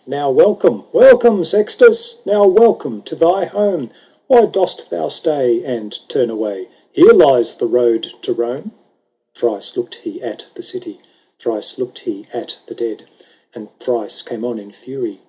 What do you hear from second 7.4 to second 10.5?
the road to Rome." LII. Thrice looked he at